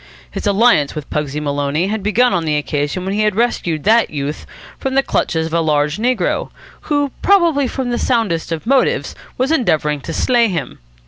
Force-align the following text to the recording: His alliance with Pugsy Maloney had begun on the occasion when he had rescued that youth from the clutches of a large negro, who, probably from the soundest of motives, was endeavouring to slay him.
His 0.31 0.47
alliance 0.47 0.95
with 0.95 1.07
Pugsy 1.11 1.39
Maloney 1.39 1.85
had 1.85 2.01
begun 2.01 2.33
on 2.33 2.43
the 2.43 2.57
occasion 2.57 3.05
when 3.05 3.13
he 3.13 3.21
had 3.21 3.35
rescued 3.35 3.83
that 3.83 4.09
youth 4.09 4.47
from 4.79 4.95
the 4.95 5.03
clutches 5.03 5.45
of 5.45 5.53
a 5.53 5.61
large 5.61 5.97
negro, 5.97 6.49
who, 6.89 7.11
probably 7.21 7.67
from 7.67 7.91
the 7.91 7.99
soundest 7.99 8.51
of 8.51 8.65
motives, 8.65 9.13
was 9.37 9.51
endeavouring 9.51 10.01
to 10.01 10.11
slay 10.11 10.47
him. 10.47 10.79